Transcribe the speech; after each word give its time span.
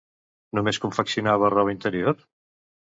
Només 0.59 0.81
confeccionava 0.87 1.53
roba 1.57 1.77
interior? 1.79 2.21